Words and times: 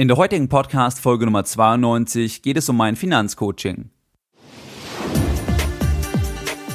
In 0.00 0.08
der 0.08 0.16
heutigen 0.16 0.48
Podcast 0.48 0.98
Folge 0.98 1.26
Nummer 1.26 1.44
92 1.44 2.40
geht 2.40 2.56
es 2.56 2.70
um 2.70 2.78
mein 2.78 2.96
Finanzcoaching. 2.96 3.90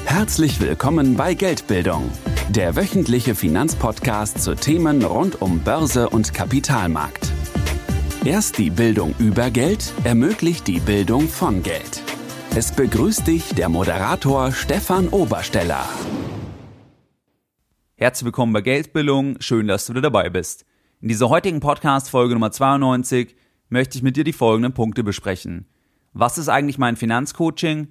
Herzlich 0.06 0.62
willkommen 0.62 1.18
bei 1.18 1.34
Geldbildung, 1.34 2.12
der 2.50 2.76
wöchentliche 2.76 3.34
Finanzpodcast 3.34 4.44
zu 4.44 4.54
Themen 4.54 5.04
rund 5.04 5.42
um 5.42 5.58
Börse 5.62 6.08
und 6.10 6.36
Kapitalmarkt. 6.36 7.32
Erst 8.26 8.60
die 8.60 8.70
Bildung 8.70 9.16
über 9.18 9.50
Geld 9.50 9.92
ermöglicht 10.04 10.68
die 10.68 10.80
Bildung 10.80 11.28
von 11.28 11.64
Geld. 11.64 12.04
Es 12.56 12.72
begrüßt 12.74 13.26
dich 13.26 13.56
der 13.56 13.70
Moderator 13.70 14.52
Stefan 14.52 15.08
Obersteller. 15.08 15.90
Herzlich 17.96 18.26
willkommen 18.26 18.54
bei 18.54 18.62
Geldbildung, 18.62 19.38
schön, 19.40 19.68
dass 19.68 19.88
du 19.88 19.94
wieder 19.94 20.04
dabei 20.04 20.30
bist. 20.30 20.64
In 21.02 21.10
dieser 21.10 21.28
heutigen 21.28 21.60
Podcast-Folge 21.60 22.34
Nummer 22.36 22.52
92 22.52 23.36
möchte 23.68 23.98
ich 23.98 24.04
mit 24.04 24.16
dir 24.16 24.24
die 24.24 24.32
folgenden 24.32 24.74
Punkte 24.74 25.04
besprechen. 25.04 25.68
Was 26.14 26.38
ist 26.38 26.48
eigentlich 26.48 26.78
mein 26.78 26.96
Finanzcoaching? 26.96 27.90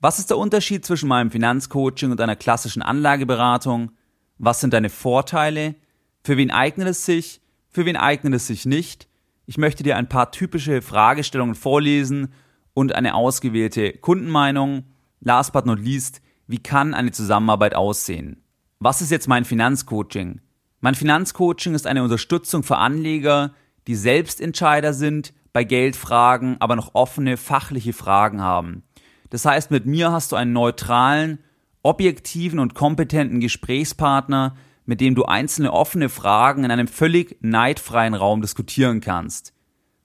Was 0.00 0.18
ist 0.18 0.30
der 0.30 0.36
Unterschied 0.36 0.84
zwischen 0.84 1.08
meinem 1.08 1.30
Finanzcoaching 1.30 2.10
und 2.10 2.20
einer 2.20 2.34
klassischen 2.34 2.82
Anlageberatung? 2.82 3.92
Was 4.38 4.60
sind 4.60 4.74
deine 4.74 4.90
Vorteile? 4.90 5.76
Für 6.24 6.36
wen 6.36 6.50
eignet 6.50 6.88
es 6.88 7.06
sich? 7.06 7.40
Für 7.68 7.86
wen 7.86 7.96
eignet 7.96 8.34
es 8.34 8.48
sich 8.48 8.66
nicht? 8.66 9.08
Ich 9.46 9.56
möchte 9.56 9.84
dir 9.84 9.96
ein 9.96 10.08
paar 10.08 10.32
typische 10.32 10.82
Fragestellungen 10.82 11.54
vorlesen 11.54 12.32
und 12.74 12.96
eine 12.96 13.14
ausgewählte 13.14 13.92
Kundenmeinung. 13.92 14.86
Last 15.20 15.52
but 15.52 15.66
not 15.66 15.78
least, 15.78 16.20
wie 16.48 16.58
kann 16.58 16.94
eine 16.94 17.12
Zusammenarbeit 17.12 17.76
aussehen? 17.76 18.42
Was 18.80 19.02
ist 19.02 19.12
jetzt 19.12 19.28
mein 19.28 19.44
Finanzcoaching? 19.44 20.40
Mein 20.80 20.94
Finanzcoaching 20.94 21.74
ist 21.74 21.86
eine 21.86 22.02
Unterstützung 22.02 22.62
für 22.62 22.78
Anleger, 22.78 23.52
die 23.86 23.94
Selbstentscheider 23.94 24.94
sind 24.94 25.34
bei 25.52 25.62
Geldfragen, 25.64 26.56
aber 26.60 26.74
noch 26.74 26.94
offene 26.94 27.36
fachliche 27.36 27.92
Fragen 27.92 28.40
haben. 28.40 28.82
Das 29.28 29.44
heißt, 29.44 29.70
mit 29.70 29.84
mir 29.84 30.10
hast 30.10 30.32
du 30.32 30.36
einen 30.36 30.54
neutralen, 30.54 31.38
objektiven 31.82 32.58
und 32.58 32.74
kompetenten 32.74 33.40
Gesprächspartner, 33.40 34.56
mit 34.86 35.00
dem 35.00 35.14
du 35.14 35.24
einzelne 35.24 35.72
offene 35.72 36.08
Fragen 36.08 36.64
in 36.64 36.70
einem 36.70 36.88
völlig 36.88 37.36
neidfreien 37.40 38.14
Raum 38.14 38.40
diskutieren 38.40 39.00
kannst. 39.00 39.52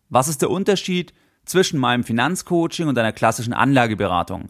Was 0.10 0.28
ist 0.28 0.42
der 0.42 0.50
Unterschied 0.50 1.14
zwischen 1.46 1.80
meinem 1.80 2.04
Finanzcoaching 2.04 2.88
und 2.88 2.98
einer 2.98 3.14
klassischen 3.14 3.54
Anlageberatung? 3.54 4.50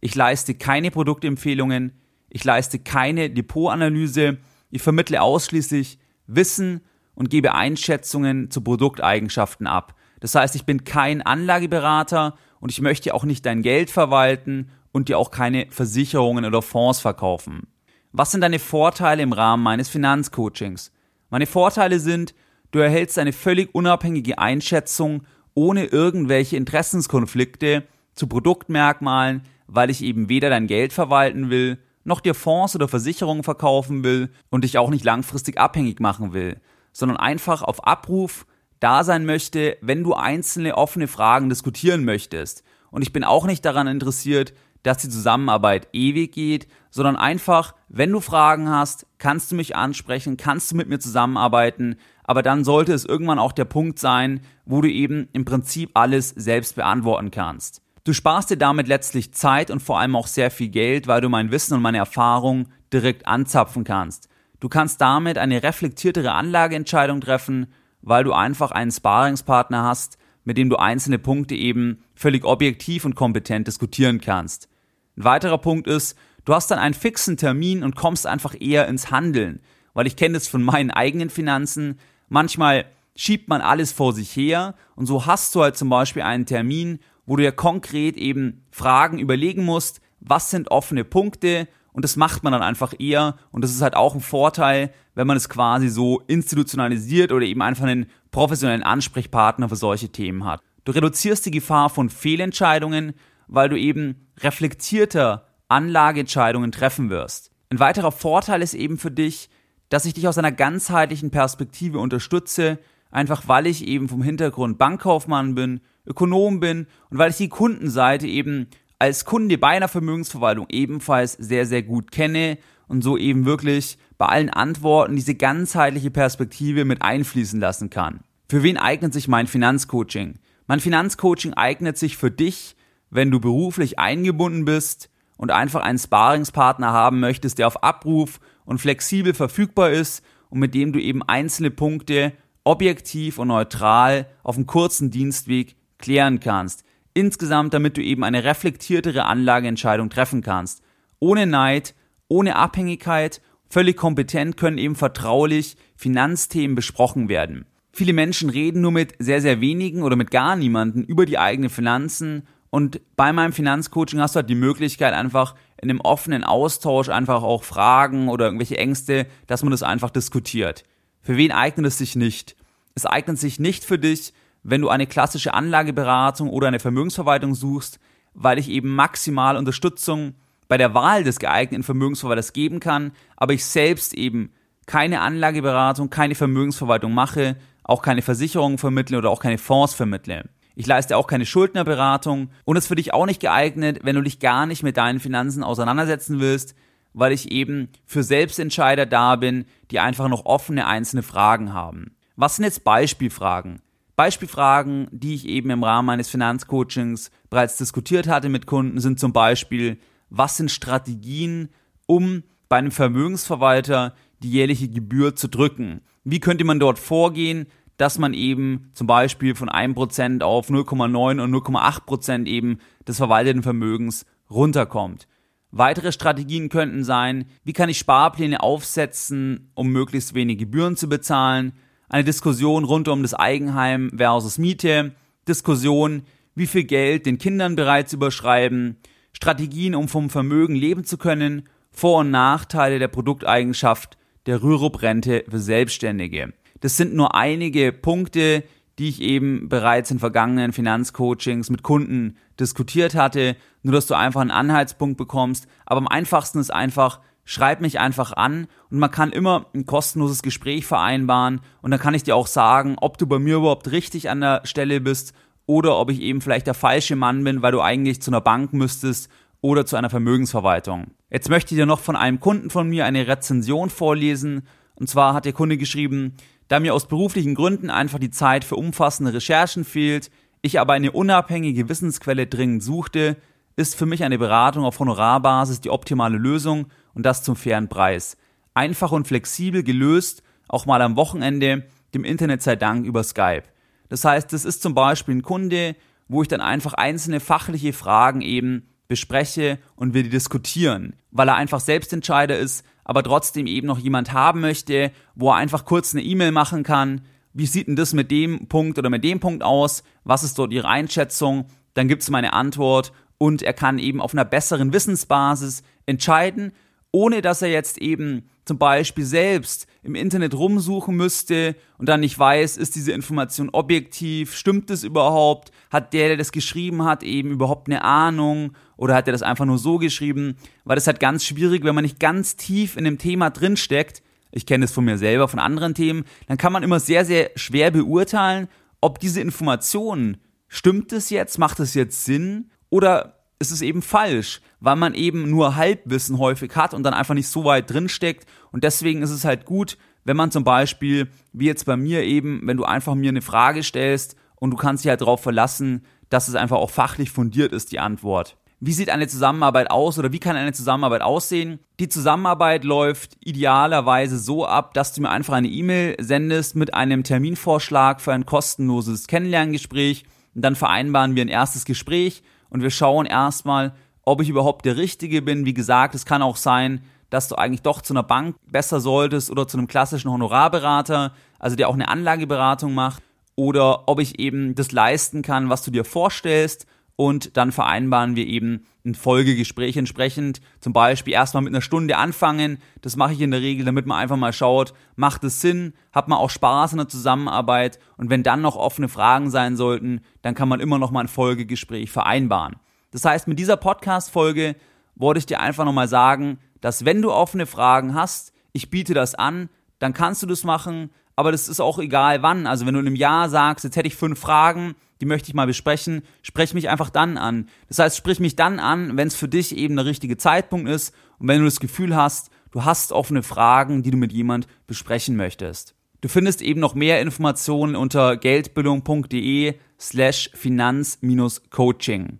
Ich 0.00 0.14
leiste 0.14 0.54
keine 0.54 0.90
Produktempfehlungen, 0.90 1.92
ich 2.28 2.44
leiste 2.44 2.78
keine 2.78 3.30
Depotanalyse, 3.30 4.38
ich 4.74 4.82
vermittle 4.82 5.22
ausschließlich 5.22 5.98
Wissen 6.26 6.80
und 7.14 7.30
gebe 7.30 7.54
Einschätzungen 7.54 8.50
zu 8.50 8.60
Produkteigenschaften 8.60 9.68
ab. 9.68 9.94
Das 10.18 10.34
heißt, 10.34 10.56
ich 10.56 10.64
bin 10.64 10.82
kein 10.82 11.22
Anlageberater 11.22 12.34
und 12.58 12.72
ich 12.72 12.80
möchte 12.80 13.14
auch 13.14 13.24
nicht 13.24 13.46
dein 13.46 13.62
Geld 13.62 13.90
verwalten 13.90 14.70
und 14.90 15.08
dir 15.08 15.18
auch 15.18 15.30
keine 15.30 15.66
Versicherungen 15.70 16.44
oder 16.44 16.60
Fonds 16.60 16.98
verkaufen. 16.98 17.68
Was 18.10 18.32
sind 18.32 18.40
deine 18.40 18.58
Vorteile 18.58 19.22
im 19.22 19.32
Rahmen 19.32 19.62
meines 19.62 19.88
Finanzcoachings? 19.88 20.90
Meine 21.30 21.46
Vorteile 21.46 22.00
sind, 22.00 22.34
du 22.72 22.80
erhältst 22.80 23.18
eine 23.20 23.32
völlig 23.32 23.72
unabhängige 23.76 24.38
Einschätzung 24.38 25.22
ohne 25.54 25.84
irgendwelche 25.84 26.56
Interessenskonflikte 26.56 27.84
zu 28.16 28.26
Produktmerkmalen, 28.26 29.42
weil 29.68 29.90
ich 29.90 30.02
eben 30.02 30.28
weder 30.28 30.50
dein 30.50 30.66
Geld 30.66 30.92
verwalten 30.92 31.48
will, 31.48 31.78
noch 32.04 32.20
dir 32.20 32.34
Fonds 32.34 32.74
oder 32.74 32.88
Versicherungen 32.88 33.42
verkaufen 33.42 34.04
will 34.04 34.30
und 34.50 34.64
dich 34.64 34.78
auch 34.78 34.90
nicht 34.90 35.04
langfristig 35.04 35.58
abhängig 35.58 36.00
machen 36.00 36.32
will, 36.32 36.60
sondern 36.92 37.16
einfach 37.16 37.62
auf 37.62 37.86
Abruf 37.86 38.46
da 38.80 39.02
sein 39.02 39.24
möchte, 39.24 39.78
wenn 39.80 40.04
du 40.04 40.14
einzelne 40.14 40.76
offene 40.76 41.08
Fragen 41.08 41.48
diskutieren 41.48 42.04
möchtest. 42.04 42.62
Und 42.90 43.02
ich 43.02 43.12
bin 43.12 43.24
auch 43.24 43.46
nicht 43.46 43.64
daran 43.64 43.86
interessiert, 43.86 44.52
dass 44.84 44.98
die 44.98 45.08
Zusammenarbeit 45.08 45.88
ewig 45.92 46.32
geht, 46.32 46.68
sondern 46.90 47.16
einfach, 47.16 47.74
wenn 47.88 48.12
du 48.12 48.20
Fragen 48.20 48.68
hast, 48.68 49.06
kannst 49.18 49.50
du 49.50 49.56
mich 49.56 49.74
ansprechen, 49.74 50.36
kannst 50.36 50.70
du 50.70 50.76
mit 50.76 50.88
mir 50.88 50.98
zusammenarbeiten, 50.98 51.96
aber 52.22 52.42
dann 52.42 52.64
sollte 52.64 52.92
es 52.92 53.04
irgendwann 53.04 53.38
auch 53.38 53.52
der 53.52 53.64
Punkt 53.64 53.98
sein, 53.98 54.42
wo 54.66 54.80
du 54.80 54.90
eben 54.90 55.28
im 55.32 55.44
Prinzip 55.44 55.90
alles 55.94 56.28
selbst 56.28 56.76
beantworten 56.76 57.30
kannst. 57.30 57.80
Du 58.04 58.12
sparst 58.12 58.50
dir 58.50 58.58
damit 58.58 58.86
letztlich 58.86 59.32
Zeit 59.32 59.70
und 59.70 59.80
vor 59.80 59.98
allem 59.98 60.14
auch 60.14 60.26
sehr 60.26 60.50
viel 60.50 60.68
Geld, 60.68 61.06
weil 61.06 61.22
du 61.22 61.30
mein 61.30 61.50
Wissen 61.50 61.72
und 61.72 61.80
meine 61.80 61.96
Erfahrung 61.96 62.68
direkt 62.92 63.26
anzapfen 63.26 63.82
kannst. 63.82 64.28
Du 64.60 64.68
kannst 64.68 65.00
damit 65.00 65.38
eine 65.38 65.62
reflektiertere 65.62 66.32
Anlageentscheidung 66.32 67.22
treffen, 67.22 67.66
weil 68.02 68.22
du 68.22 68.34
einfach 68.34 68.72
einen 68.72 68.90
Sparingspartner 68.90 69.84
hast, 69.84 70.18
mit 70.44 70.58
dem 70.58 70.68
du 70.68 70.76
einzelne 70.76 71.18
Punkte 71.18 71.54
eben 71.54 72.04
völlig 72.14 72.44
objektiv 72.44 73.06
und 73.06 73.14
kompetent 73.14 73.66
diskutieren 73.66 74.20
kannst. 74.20 74.68
Ein 75.16 75.24
weiterer 75.24 75.58
Punkt 75.58 75.86
ist, 75.86 76.14
du 76.44 76.54
hast 76.54 76.70
dann 76.70 76.78
einen 76.78 76.92
fixen 76.92 77.38
Termin 77.38 77.82
und 77.82 77.96
kommst 77.96 78.26
einfach 78.26 78.54
eher 78.60 78.86
ins 78.86 79.10
Handeln, 79.10 79.60
weil 79.94 80.06
ich 80.06 80.16
kenne 80.16 80.34
das 80.34 80.46
von 80.46 80.62
meinen 80.62 80.90
eigenen 80.90 81.30
Finanzen. 81.30 81.98
Manchmal 82.28 82.84
schiebt 83.16 83.48
man 83.48 83.62
alles 83.62 83.92
vor 83.92 84.12
sich 84.12 84.36
her 84.36 84.74
und 84.94 85.06
so 85.06 85.24
hast 85.24 85.54
du 85.54 85.62
halt 85.62 85.78
zum 85.78 85.88
Beispiel 85.88 86.22
einen 86.22 86.44
Termin 86.44 86.98
wo 87.26 87.36
du 87.36 87.44
ja 87.44 87.50
konkret 87.50 88.16
eben 88.16 88.64
Fragen 88.70 89.18
überlegen 89.18 89.64
musst, 89.64 90.00
was 90.20 90.50
sind 90.50 90.70
offene 90.70 91.04
Punkte 91.04 91.68
und 91.92 92.04
das 92.04 92.16
macht 92.16 92.42
man 92.42 92.52
dann 92.52 92.62
einfach 92.62 92.94
eher 92.98 93.36
und 93.50 93.62
das 93.62 93.70
ist 93.70 93.82
halt 93.82 93.94
auch 93.94 94.14
ein 94.14 94.20
Vorteil, 94.20 94.92
wenn 95.14 95.26
man 95.26 95.36
es 95.36 95.48
quasi 95.48 95.88
so 95.88 96.20
institutionalisiert 96.26 97.32
oder 97.32 97.46
eben 97.46 97.62
einfach 97.62 97.84
einen 97.84 98.06
professionellen 98.30 98.82
Ansprechpartner 98.82 99.68
für 99.68 99.76
solche 99.76 100.08
Themen 100.08 100.44
hat. 100.44 100.60
Du 100.84 100.92
reduzierst 100.92 101.46
die 101.46 101.50
Gefahr 101.50 101.88
von 101.88 102.10
Fehlentscheidungen, 102.10 103.14
weil 103.46 103.68
du 103.68 103.78
eben 103.78 104.26
reflektierter 104.40 105.46
Anlageentscheidungen 105.68 106.72
treffen 106.72 107.10
wirst. 107.10 107.50
Ein 107.70 107.80
weiterer 107.80 108.12
Vorteil 108.12 108.62
ist 108.62 108.74
eben 108.74 108.98
für 108.98 109.10
dich, 109.10 109.48
dass 109.88 110.04
ich 110.04 110.14
dich 110.14 110.28
aus 110.28 110.38
einer 110.38 110.52
ganzheitlichen 110.52 111.30
Perspektive 111.30 111.98
unterstütze, 111.98 112.78
einfach 113.10 113.46
weil 113.46 113.66
ich 113.66 113.86
eben 113.86 114.08
vom 114.08 114.22
Hintergrund 114.22 114.78
Bankkaufmann 114.78 115.54
bin, 115.54 115.80
Ökonom 116.06 116.60
bin 116.60 116.86
und 117.10 117.18
weil 117.18 117.30
ich 117.30 117.36
die 117.36 117.48
Kundenseite 117.48 118.26
eben 118.26 118.68
als 118.98 119.24
Kunde 119.24 119.58
bei 119.58 119.68
einer 119.68 119.88
Vermögensverwaltung 119.88 120.66
ebenfalls 120.70 121.32
sehr, 121.32 121.66
sehr 121.66 121.82
gut 121.82 122.10
kenne 122.10 122.58
und 122.88 123.02
so 123.02 123.16
eben 123.16 123.44
wirklich 123.44 123.98
bei 124.18 124.26
allen 124.26 124.50
Antworten 124.50 125.16
diese 125.16 125.34
ganzheitliche 125.34 126.10
Perspektive 126.10 126.84
mit 126.84 127.02
einfließen 127.02 127.60
lassen 127.60 127.90
kann. 127.90 128.20
Für 128.48 128.62
wen 128.62 128.76
eignet 128.76 129.12
sich 129.12 129.28
mein 129.28 129.46
Finanzcoaching? 129.46 130.38
Mein 130.66 130.80
Finanzcoaching 130.80 131.54
eignet 131.54 131.98
sich 131.98 132.16
für 132.16 132.30
dich, 132.30 132.76
wenn 133.10 133.30
du 133.30 133.40
beruflich 133.40 133.98
eingebunden 133.98 134.64
bist 134.64 135.10
und 135.36 135.50
einfach 135.50 135.82
einen 135.82 135.98
Sparingspartner 135.98 136.92
haben 136.92 137.20
möchtest, 137.20 137.58
der 137.58 137.66
auf 137.66 137.82
Abruf 137.82 138.40
und 138.64 138.78
flexibel 138.78 139.34
verfügbar 139.34 139.90
ist 139.90 140.24
und 140.50 140.58
mit 140.58 140.74
dem 140.74 140.92
du 140.92 141.00
eben 141.00 141.22
einzelne 141.22 141.70
Punkte 141.70 142.32
objektiv 142.64 143.38
und 143.38 143.48
neutral 143.48 144.26
auf 144.42 144.56
einem 144.56 144.66
kurzen 144.66 145.10
Dienstweg 145.10 145.76
klären 146.04 146.40
kannst. 146.40 146.84
Insgesamt, 147.14 147.74
damit 147.74 147.96
du 147.96 148.02
eben 148.02 148.24
eine 148.24 148.44
reflektiertere 148.44 149.24
Anlageentscheidung 149.24 150.10
treffen 150.10 150.42
kannst. 150.42 150.82
Ohne 151.18 151.46
Neid, 151.46 151.94
ohne 152.28 152.56
Abhängigkeit, 152.56 153.40
völlig 153.68 153.96
kompetent 153.96 154.56
können 154.56 154.78
eben 154.78 154.96
vertraulich 154.96 155.76
Finanzthemen 155.96 156.74
besprochen 156.74 157.28
werden. 157.28 157.66
Viele 157.92 158.12
Menschen 158.12 158.50
reden 158.50 158.80
nur 158.80 158.92
mit 158.92 159.14
sehr, 159.18 159.40
sehr 159.40 159.60
wenigen 159.60 160.02
oder 160.02 160.16
mit 160.16 160.30
gar 160.30 160.56
niemanden 160.56 161.04
über 161.04 161.26
die 161.26 161.38
eigenen 161.38 161.70
Finanzen 161.70 162.46
und 162.74 163.00
bei 163.14 163.32
meinem 163.32 163.52
Finanzcoaching 163.52 164.18
hast 164.18 164.34
du 164.34 164.40
halt 164.40 164.50
die 164.50 164.56
Möglichkeit 164.56 165.14
einfach 165.14 165.54
in 165.80 165.90
einem 165.90 166.00
offenen 166.00 166.42
Austausch 166.42 167.08
einfach 167.08 167.44
auch 167.44 167.62
Fragen 167.62 168.28
oder 168.28 168.46
irgendwelche 168.46 168.78
Ängste, 168.78 169.26
dass 169.46 169.62
man 169.62 169.70
das 169.70 169.84
einfach 169.84 170.10
diskutiert. 170.10 170.82
Für 171.22 171.36
wen 171.36 171.52
eignet 171.52 171.86
es 171.86 171.98
sich 171.98 172.16
nicht? 172.16 172.56
Es 172.96 173.06
eignet 173.06 173.38
sich 173.38 173.60
nicht 173.60 173.84
für 173.84 174.00
dich, 174.00 174.32
wenn 174.64 174.80
du 174.80 174.88
eine 174.88 175.06
klassische 175.06 175.54
Anlageberatung 175.54 176.48
oder 176.48 176.68
eine 176.68 176.80
Vermögensverwaltung 176.80 177.54
suchst, 177.54 178.00
weil 178.32 178.58
ich 178.58 178.68
eben 178.68 178.88
maximal 178.88 179.56
Unterstützung 179.56 180.34
bei 180.66 180.78
der 180.78 180.94
Wahl 180.94 181.22
des 181.22 181.38
geeigneten 181.38 181.84
Vermögensverwalters 181.84 182.52
geben 182.52 182.80
kann, 182.80 183.12
aber 183.36 183.52
ich 183.52 183.64
selbst 183.64 184.14
eben 184.14 184.50
keine 184.86 185.20
Anlageberatung, 185.20 186.10
keine 186.10 186.34
Vermögensverwaltung 186.34 187.12
mache, 187.12 187.56
auch 187.84 188.02
keine 188.02 188.22
Versicherungen 188.22 188.78
vermittle 188.78 189.18
oder 189.18 189.30
auch 189.30 189.40
keine 189.40 189.58
Fonds 189.58 189.94
vermittle. 189.94 190.48
Ich 190.74 190.86
leiste 190.86 191.16
auch 191.16 191.26
keine 191.26 191.46
Schuldnerberatung 191.46 192.50
und 192.64 192.76
ist 192.76 192.88
für 192.88 192.96
dich 192.96 193.14
auch 193.14 193.26
nicht 193.26 193.40
geeignet, 193.40 194.00
wenn 194.02 194.16
du 194.16 194.22
dich 194.22 194.40
gar 194.40 194.66
nicht 194.66 194.82
mit 194.82 194.96
deinen 194.96 195.20
Finanzen 195.20 195.62
auseinandersetzen 195.62 196.40
willst, 196.40 196.74
weil 197.12 197.32
ich 197.32 197.52
eben 197.52 197.90
für 198.06 198.24
Selbstentscheider 198.24 199.06
da 199.06 199.36
bin, 199.36 199.66
die 199.90 200.00
einfach 200.00 200.28
noch 200.28 200.46
offene 200.46 200.86
einzelne 200.86 201.22
Fragen 201.22 201.72
haben. 201.72 202.16
Was 202.34 202.56
sind 202.56 202.64
jetzt 202.64 202.82
Beispielfragen? 202.82 203.80
Beispielfragen, 204.16 205.08
die 205.10 205.34
ich 205.34 205.48
eben 205.48 205.70
im 205.70 205.82
Rahmen 205.82 206.06
meines 206.06 206.28
Finanzcoachings 206.28 207.30
bereits 207.50 207.76
diskutiert 207.76 208.28
hatte 208.28 208.48
mit 208.48 208.66
Kunden, 208.66 209.00
sind 209.00 209.18
zum 209.18 209.32
Beispiel, 209.32 209.98
was 210.30 210.56
sind 210.56 210.70
Strategien, 210.70 211.68
um 212.06 212.42
bei 212.68 212.76
einem 212.76 212.92
Vermögensverwalter 212.92 214.14
die 214.42 214.50
jährliche 214.50 214.88
Gebühr 214.88 215.34
zu 215.34 215.48
drücken? 215.48 216.00
Wie 216.22 216.40
könnte 216.40 216.64
man 216.64 216.80
dort 216.80 216.98
vorgehen, 216.98 217.66
dass 217.96 218.18
man 218.18 218.34
eben 218.34 218.90
zum 218.94 219.06
Beispiel 219.06 219.54
von 219.54 219.68
1% 219.68 220.42
auf 220.42 220.68
0,9 220.68 221.40
und 221.40 221.54
0,8% 221.54 222.46
eben 222.46 222.78
des 223.06 223.18
verwalteten 223.18 223.62
Vermögens 223.62 224.26
runterkommt. 224.50 225.28
Weitere 225.70 226.12
Strategien 226.12 226.68
könnten 226.68 227.04
sein, 227.04 227.46
wie 227.64 227.72
kann 227.72 227.88
ich 227.88 227.98
Sparpläne 227.98 228.62
aufsetzen, 228.62 229.70
um 229.74 229.88
möglichst 229.88 230.34
wenig 230.34 230.58
Gebühren 230.58 230.96
zu 230.96 231.08
bezahlen, 231.08 231.72
eine 232.08 232.24
Diskussion 232.24 232.84
rund 232.84 233.08
um 233.08 233.22
das 233.22 233.34
Eigenheim 233.34 234.10
versus 234.16 234.58
Miete, 234.58 235.12
Diskussion, 235.48 236.22
wie 236.54 236.66
viel 236.66 236.84
Geld 236.84 237.26
den 237.26 237.38
Kindern 237.38 237.76
bereits 237.76 238.12
überschreiben, 238.12 238.96
Strategien, 239.32 239.94
um 239.94 240.08
vom 240.08 240.30
Vermögen 240.30 240.74
leben 240.74 241.04
zu 241.04 241.18
können, 241.18 241.68
Vor- 241.90 242.20
und 242.20 242.30
Nachteile 242.30 242.98
der 242.98 243.08
Produkteigenschaft 243.08 244.16
der 244.46 244.62
Rürup-Rente 244.62 245.44
für 245.48 245.58
Selbstständige. 245.58 246.52
Das 246.80 246.96
sind 246.96 247.14
nur 247.14 247.34
einige 247.34 247.92
Punkte, 247.92 248.62
die 248.98 249.08
ich 249.08 249.20
eben 249.20 249.68
bereits 249.68 250.10
in 250.10 250.18
vergangenen 250.18 250.72
Finanzcoachings 250.72 251.70
mit 251.70 251.82
Kunden 251.82 252.36
diskutiert 252.60 253.14
hatte, 253.14 253.56
nur 253.82 253.94
dass 253.94 254.06
du 254.06 254.14
einfach 254.14 254.40
einen 254.40 254.50
Anhaltspunkt 254.50 255.16
bekommst. 255.16 255.66
Aber 255.84 255.98
am 255.98 256.08
einfachsten 256.08 256.60
ist 256.60 256.72
einfach, 256.72 257.20
schreib 257.44 257.80
mich 257.80 258.00
einfach 258.00 258.32
an 258.32 258.66
und 258.90 258.98
man 258.98 259.10
kann 259.10 259.32
immer 259.32 259.66
ein 259.74 259.86
kostenloses 259.86 260.42
Gespräch 260.42 260.86
vereinbaren 260.86 261.60
und 261.82 261.90
dann 261.90 262.00
kann 262.00 262.14
ich 262.14 262.22
dir 262.22 262.36
auch 262.36 262.46
sagen, 262.46 262.96
ob 263.00 263.18
du 263.18 263.26
bei 263.26 263.38
mir 263.38 263.56
überhaupt 263.56 263.90
richtig 263.90 264.30
an 264.30 264.40
der 264.40 264.62
Stelle 264.64 265.00
bist 265.00 265.34
oder 265.66 265.98
ob 265.98 266.10
ich 266.10 266.20
eben 266.20 266.40
vielleicht 266.40 266.66
der 266.66 266.74
falsche 266.74 267.16
Mann 267.16 267.44
bin, 267.44 267.62
weil 267.62 267.72
du 267.72 267.80
eigentlich 267.80 268.20
zu 268.22 268.30
einer 268.30 268.40
Bank 268.40 268.72
müsstest 268.72 269.30
oder 269.60 269.86
zu 269.86 269.96
einer 269.96 270.10
Vermögensverwaltung. 270.10 271.12
Jetzt 271.30 271.48
möchte 271.48 271.74
ich 271.74 271.78
dir 271.78 271.86
noch 271.86 272.00
von 272.00 272.16
einem 272.16 272.38
Kunden 272.38 272.70
von 272.70 272.88
mir 272.88 273.06
eine 273.06 273.26
Rezension 273.26 273.88
vorlesen. 273.88 274.66
Und 274.94 275.08
zwar 275.08 275.32
hat 275.32 275.46
der 275.46 275.54
Kunde 275.54 275.78
geschrieben, 275.78 276.36
da 276.68 276.80
mir 276.80 276.94
aus 276.94 277.08
beruflichen 277.08 277.54
Gründen 277.54 277.90
einfach 277.90 278.18
die 278.18 278.30
Zeit 278.30 278.64
für 278.64 278.76
umfassende 278.76 279.32
Recherchen 279.32 279.84
fehlt, 279.84 280.30
ich 280.60 280.80
aber 280.80 280.92
eine 280.92 281.12
unabhängige 281.12 281.88
Wissensquelle 281.88 282.46
dringend 282.46 282.82
suchte, 282.82 283.36
ist 283.76 283.96
für 283.96 284.06
mich 284.06 284.24
eine 284.24 284.38
Beratung 284.38 284.84
auf 284.84 284.98
Honorarbasis 284.98 285.80
die 285.80 285.90
optimale 285.90 286.38
Lösung 286.38 286.86
und 287.14 287.24
das 287.24 287.42
zum 287.42 287.56
fairen 287.56 287.88
Preis. 287.88 288.36
Einfach 288.74 289.12
und 289.12 289.26
flexibel 289.26 289.82
gelöst, 289.82 290.42
auch 290.68 290.86
mal 290.86 291.02
am 291.02 291.16
Wochenende, 291.16 291.86
dem 292.14 292.24
Internet 292.24 292.62
sei 292.62 292.76
Dank 292.76 293.06
über 293.06 293.22
Skype. 293.22 293.64
Das 294.08 294.24
heißt, 294.24 294.52
das 294.52 294.64
ist 294.64 294.82
zum 294.82 294.94
Beispiel 294.94 295.36
ein 295.36 295.42
Kunde, 295.42 295.96
wo 296.28 296.42
ich 296.42 296.48
dann 296.48 296.60
einfach 296.60 296.94
einzelne 296.94 297.40
fachliche 297.40 297.92
Fragen 297.92 298.40
eben 298.40 298.88
bespreche 299.08 299.78
und 299.96 300.14
wir 300.14 300.22
die 300.22 300.30
diskutieren, 300.30 301.16
weil 301.30 301.48
er 301.48 301.56
einfach 301.56 301.80
Selbstentscheider 301.80 302.58
ist, 302.58 302.84
aber 303.04 303.22
trotzdem 303.22 303.66
eben 303.66 303.86
noch 303.86 303.98
jemand 303.98 304.32
haben 304.32 304.60
möchte, 304.60 305.12
wo 305.34 305.50
er 305.50 305.56
einfach 305.56 305.84
kurz 305.84 306.14
eine 306.14 306.22
E-Mail 306.22 306.52
machen 306.52 306.82
kann. 306.84 307.22
Wie 307.52 307.66
sieht 307.66 307.86
denn 307.86 307.96
das 307.96 308.14
mit 308.14 308.30
dem 308.30 308.66
Punkt 308.68 308.98
oder 308.98 309.10
mit 309.10 309.22
dem 309.22 309.40
Punkt 309.40 309.62
aus? 309.62 310.02
Was 310.24 310.42
ist 310.42 310.58
dort 310.58 310.72
Ihre 310.72 310.88
Einschätzung? 310.88 311.66
Dann 311.92 312.08
gibt 312.08 312.22
es 312.22 312.30
meine 312.30 312.54
Antwort 312.54 313.12
und 313.44 313.60
er 313.60 313.74
kann 313.74 313.98
eben 313.98 314.22
auf 314.22 314.32
einer 314.32 314.46
besseren 314.46 314.94
Wissensbasis 314.94 315.82
entscheiden, 316.06 316.72
ohne 317.12 317.42
dass 317.42 317.60
er 317.60 317.68
jetzt 317.68 317.98
eben 317.98 318.48
zum 318.64 318.78
Beispiel 318.78 319.26
selbst 319.26 319.86
im 320.02 320.14
Internet 320.14 320.54
rumsuchen 320.54 321.14
müsste 321.14 321.76
und 321.98 322.08
dann 322.08 322.20
nicht 322.20 322.38
weiß, 322.38 322.78
ist 322.78 322.96
diese 322.96 323.12
Information 323.12 323.68
objektiv, 323.68 324.54
stimmt 324.56 324.90
es 324.90 325.04
überhaupt, 325.04 325.72
hat 325.90 326.14
der, 326.14 326.28
der 326.28 326.36
das 326.38 326.52
geschrieben 326.52 327.04
hat, 327.04 327.22
eben 327.22 327.50
überhaupt 327.50 327.86
eine 327.86 328.02
Ahnung 328.02 328.72
oder 328.96 329.14
hat 329.14 329.28
er 329.28 329.32
das 329.32 329.42
einfach 329.42 329.66
nur 329.66 329.76
so 329.76 329.98
geschrieben, 329.98 330.56
weil 330.84 330.94
das 330.94 331.06
halt 331.06 331.20
ganz 331.20 331.44
schwierig, 331.44 331.84
wenn 331.84 331.94
man 331.94 332.04
nicht 332.04 332.20
ganz 332.20 332.56
tief 332.56 332.96
in 332.96 333.04
dem 333.04 333.18
Thema 333.18 333.50
drinsteckt, 333.50 334.22
ich 334.52 334.64
kenne 334.64 334.86
das 334.86 334.92
von 334.92 335.04
mir 335.04 335.18
selber, 335.18 335.48
von 335.48 335.58
anderen 335.58 335.92
Themen, 335.92 336.24
dann 336.46 336.56
kann 336.56 336.72
man 336.72 336.82
immer 336.82 336.98
sehr, 336.98 337.26
sehr 337.26 337.50
schwer 337.56 337.90
beurteilen, 337.90 338.68
ob 339.02 339.18
diese 339.18 339.42
Information, 339.42 340.38
stimmt 340.66 341.12
es 341.12 341.28
jetzt, 341.28 341.58
macht 341.58 341.78
es 341.80 341.92
jetzt 341.92 342.24
Sinn 342.24 342.70
oder 342.94 343.33
ist 343.58 343.70
es 343.70 343.82
eben 343.82 344.02
falsch, 344.02 344.60
weil 344.80 344.96
man 344.96 345.14
eben 345.14 345.48
nur 345.48 345.76
Halbwissen 345.76 346.38
häufig 346.38 346.74
hat 346.76 346.94
und 346.94 347.02
dann 347.02 347.14
einfach 347.14 347.34
nicht 347.34 347.48
so 347.48 347.64
weit 347.64 347.90
drinsteckt. 347.90 348.46
Und 348.72 348.84
deswegen 348.84 349.22
ist 349.22 349.30
es 349.30 349.44
halt 349.44 349.64
gut, 349.64 349.96
wenn 350.24 350.36
man 350.36 350.50
zum 350.50 350.64
Beispiel, 350.64 351.28
wie 351.52 351.66
jetzt 351.66 351.86
bei 351.86 351.96
mir 351.96 352.22
eben, 352.22 352.62
wenn 352.64 352.76
du 352.76 352.84
einfach 352.84 353.14
mir 353.14 353.28
eine 353.28 353.42
Frage 353.42 353.82
stellst 353.82 354.36
und 354.56 354.70
du 354.70 354.76
kannst 354.76 355.04
dich 355.04 355.10
halt 355.10 355.20
darauf 355.20 355.42
verlassen, 355.42 356.04
dass 356.30 356.48
es 356.48 356.54
einfach 356.54 356.78
auch 356.78 356.90
fachlich 356.90 357.30
fundiert 357.30 357.72
ist, 357.72 357.92
die 357.92 358.00
Antwort. 358.00 358.56
Wie 358.80 358.92
sieht 358.92 359.08
eine 359.08 359.28
Zusammenarbeit 359.28 359.90
aus 359.90 360.18
oder 360.18 360.32
wie 360.32 360.40
kann 360.40 360.56
eine 360.56 360.72
Zusammenarbeit 360.72 361.22
aussehen? 361.22 361.78
Die 362.00 362.08
Zusammenarbeit 362.08 362.84
läuft 362.84 363.36
idealerweise 363.40 364.38
so 364.38 364.66
ab, 364.66 364.92
dass 364.94 365.12
du 365.12 365.22
mir 365.22 365.30
einfach 365.30 365.54
eine 365.54 365.68
E-Mail 365.68 366.16
sendest 366.20 366.76
mit 366.76 366.92
einem 366.92 367.22
Terminvorschlag 367.22 368.20
für 368.20 368.32
ein 368.32 368.46
kostenloses 368.46 369.26
Kennenlerngespräch. 369.26 370.24
Und 370.54 370.62
dann 370.62 370.76
vereinbaren 370.76 371.34
wir 371.34 371.42
ein 371.42 371.48
erstes 371.48 371.84
Gespräch 371.84 372.42
und 372.74 372.82
wir 372.82 372.90
schauen 372.90 373.24
erstmal, 373.24 373.94
ob 374.22 374.42
ich 374.42 374.48
überhaupt 374.48 374.84
der 374.84 374.96
Richtige 374.96 375.42
bin. 375.42 375.64
Wie 375.64 375.74
gesagt, 375.74 376.16
es 376.16 376.26
kann 376.26 376.42
auch 376.42 376.56
sein, 376.56 377.04
dass 377.30 377.46
du 377.46 377.54
eigentlich 377.54 377.82
doch 377.82 378.02
zu 378.02 378.12
einer 378.12 378.24
Bank 378.24 378.56
besser 378.66 378.98
solltest 378.98 379.48
oder 379.48 379.68
zu 379.68 379.78
einem 379.78 379.86
klassischen 379.86 380.28
Honorarberater, 380.28 381.32
also 381.60 381.76
der 381.76 381.88
auch 381.88 381.94
eine 381.94 382.08
Anlageberatung 382.08 382.92
macht, 382.92 383.22
oder 383.54 384.08
ob 384.08 384.18
ich 384.18 384.40
eben 384.40 384.74
das 384.74 384.90
leisten 384.90 385.42
kann, 385.42 385.70
was 385.70 385.84
du 385.84 385.92
dir 385.92 386.04
vorstellst. 386.04 386.86
Und 387.14 387.56
dann 387.56 387.70
vereinbaren 387.70 388.34
wir 388.34 388.44
eben 388.44 388.86
ein 389.04 389.14
Folgegespräch 389.14 389.96
entsprechend. 389.96 390.60
Zum 390.80 390.92
Beispiel 390.92 391.34
erstmal 391.34 391.62
mit 391.62 391.72
einer 391.72 391.82
Stunde 391.82 392.16
anfangen. 392.16 392.78
Das 393.02 393.16
mache 393.16 393.34
ich 393.34 393.40
in 393.40 393.50
der 393.50 393.60
Regel, 393.60 393.84
damit 393.84 394.06
man 394.06 394.18
einfach 394.18 394.36
mal 394.36 394.52
schaut, 394.52 394.94
macht 395.16 395.44
es 395.44 395.60
Sinn, 395.60 395.92
hat 396.12 396.28
man 396.28 396.38
auch 396.38 396.50
Spaß 396.50 396.92
in 396.92 396.98
der 396.98 397.08
Zusammenarbeit. 397.08 397.98
Und 398.16 398.30
wenn 398.30 398.42
dann 398.42 398.62
noch 398.62 398.76
offene 398.76 399.08
Fragen 399.08 399.50
sein 399.50 399.76
sollten, 399.76 400.22
dann 400.42 400.54
kann 400.54 400.68
man 400.68 400.80
immer 400.80 400.98
noch 400.98 401.10
mal 401.10 401.20
ein 401.20 401.28
Folgegespräch 401.28 402.10
vereinbaren. 402.10 402.76
Das 403.10 403.24
heißt, 403.24 403.46
mit 403.46 403.58
dieser 403.58 403.76
Podcast-Folge 403.76 404.74
wollte 405.16 405.38
ich 405.38 405.46
dir 405.46 405.60
einfach 405.60 405.84
nochmal 405.84 406.08
sagen, 406.08 406.58
dass 406.80 407.04
wenn 407.04 407.22
du 407.22 407.30
offene 407.30 407.66
Fragen 407.66 408.14
hast, 408.14 408.52
ich 408.72 408.90
biete 408.90 409.14
das 409.14 409.34
an, 409.34 409.68
dann 409.98 410.12
kannst 410.12 410.42
du 410.42 410.46
das 410.46 410.64
machen, 410.64 411.10
aber 411.36 411.52
das 411.52 411.68
ist 411.68 411.80
auch 411.80 411.98
egal 411.98 412.42
wann. 412.42 412.66
Also 412.66 412.86
wenn 412.86 412.94
du 412.94 413.00
in 413.00 413.06
einem 413.06 413.16
Jahr 413.16 413.48
sagst, 413.48 413.84
jetzt 413.84 413.96
hätte 413.96 414.08
ich 414.08 414.16
fünf 414.16 414.40
Fragen, 414.40 414.94
die 415.20 415.26
möchte 415.26 415.48
ich 415.48 415.54
mal 415.54 415.66
besprechen, 415.66 416.22
sprech 416.42 416.74
mich 416.74 416.88
einfach 416.88 417.10
dann 417.10 417.36
an. 417.36 417.68
Das 417.88 417.98
heißt, 417.98 418.16
sprich 418.16 418.40
mich 418.40 418.56
dann 418.56 418.80
an, 418.80 419.16
wenn 419.16 419.28
es 419.28 419.34
für 419.34 419.48
dich 419.48 419.76
eben 419.76 419.96
der 419.96 420.06
richtige 420.06 420.36
Zeitpunkt 420.36 420.88
ist 420.88 421.14
und 421.38 421.48
wenn 421.48 421.60
du 421.60 421.64
das 421.64 421.80
Gefühl 421.80 422.16
hast, 422.16 422.50
du 422.70 422.84
hast 422.84 423.12
offene 423.12 423.42
Fragen, 423.42 424.02
die 424.02 424.10
du 424.10 424.16
mit 424.16 424.32
jemand 424.32 424.66
besprechen 424.86 425.36
möchtest. 425.36 425.94
Du 426.20 426.28
findest 426.28 426.62
eben 426.62 426.80
noch 426.80 426.94
mehr 426.94 427.20
Informationen 427.20 427.96
unter 427.96 428.36
geldbildung.de 428.36 429.74
slash 430.00 430.50
finanz-coaching. 430.54 432.38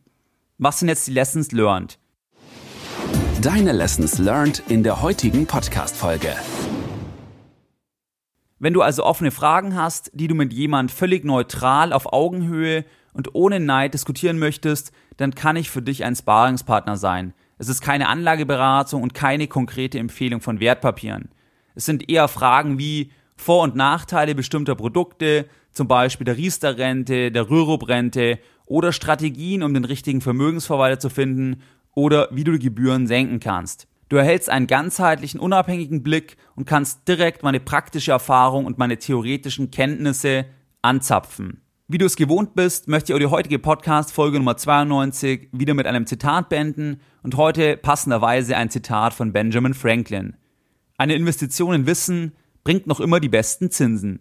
Was 0.58 0.78
sind 0.78 0.88
jetzt 0.88 1.06
die 1.06 1.12
Lessons 1.12 1.52
learned? 1.52 1.98
Deine 3.42 3.72
Lessons 3.72 4.18
learned 4.18 4.62
in 4.68 4.82
der 4.82 5.02
heutigen 5.02 5.44
Podcast-Folge. 5.44 6.34
Wenn 8.58 8.72
du 8.72 8.82
also 8.82 9.04
offene 9.04 9.30
Fragen 9.30 9.74
hast, 9.74 10.10
die 10.14 10.28
du 10.28 10.34
mit 10.34 10.52
jemand 10.52 10.90
völlig 10.90 11.24
neutral 11.24 11.92
auf 11.92 12.12
Augenhöhe 12.12 12.84
und 13.12 13.34
ohne 13.34 13.60
Neid 13.60 13.94
diskutieren 13.94 14.38
möchtest, 14.38 14.92
dann 15.16 15.34
kann 15.34 15.56
ich 15.56 15.70
für 15.70 15.82
dich 15.82 16.04
ein 16.04 16.16
Sparingspartner 16.16 16.96
sein. 16.96 17.34
Es 17.58 17.68
ist 17.68 17.80
keine 17.80 18.08
Anlageberatung 18.08 19.02
und 19.02 19.14
keine 19.14 19.46
konkrete 19.46 19.98
Empfehlung 19.98 20.40
von 20.40 20.60
Wertpapieren. 20.60 21.30
Es 21.74 21.84
sind 21.84 22.08
eher 22.08 22.28
Fragen 22.28 22.78
wie 22.78 23.10
Vor- 23.36 23.62
und 23.62 23.76
Nachteile 23.76 24.34
bestimmter 24.34 24.74
Produkte, 24.74 25.46
zum 25.72 25.88
Beispiel 25.88 26.24
der 26.24 26.36
Riester-Rente, 26.36 27.32
der 27.32 27.50
Rürup-Rente 27.50 28.38
oder 28.66 28.92
Strategien, 28.92 29.62
um 29.62 29.74
den 29.74 29.84
richtigen 29.84 30.20
Vermögensverwalter 30.20 31.00
zu 31.00 31.10
finden 31.10 31.62
oder 31.94 32.28
wie 32.30 32.44
du 32.44 32.52
die 32.52 32.64
Gebühren 32.64 33.06
senken 33.06 33.40
kannst. 33.40 33.88
Du 34.08 34.16
erhältst 34.16 34.50
einen 34.50 34.66
ganzheitlichen, 34.66 35.40
unabhängigen 35.40 36.02
Blick 36.02 36.36
und 36.56 36.66
kannst 36.66 37.08
direkt 37.08 37.42
meine 37.42 37.60
praktische 37.60 38.12
Erfahrung 38.12 38.66
und 38.66 38.78
meine 38.78 38.98
theoretischen 38.98 39.70
Kenntnisse 39.70 40.46
anzapfen. 40.82 41.62
Wie 41.86 41.98
du 41.98 42.06
es 42.06 42.16
gewohnt 42.16 42.54
bist, 42.54 42.88
möchte 42.88 43.12
ich 43.12 43.14
auch 43.14 43.20
die 43.20 43.30
heutige 43.30 43.58
Podcast-Folge 43.58 44.38
Nummer 44.38 44.56
92 44.56 45.48
wieder 45.52 45.74
mit 45.74 45.86
einem 45.86 46.06
Zitat 46.06 46.48
beenden 46.48 47.00
und 47.22 47.36
heute 47.36 47.76
passenderweise 47.76 48.56
ein 48.56 48.70
Zitat 48.70 49.12
von 49.12 49.32
Benjamin 49.32 49.74
Franklin. 49.74 50.36
Eine 50.96 51.14
Investition 51.14 51.74
in 51.74 51.86
Wissen 51.86 52.32
bringt 52.62 52.86
noch 52.86 53.00
immer 53.00 53.20
die 53.20 53.28
besten 53.28 53.70
Zinsen. 53.70 54.20